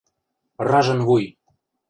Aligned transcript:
Ыражын 0.61 0.99
вуй! 1.07 1.23